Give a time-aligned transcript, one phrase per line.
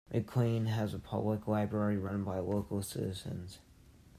[0.11, 3.59] McLain has a public library run by local citizens.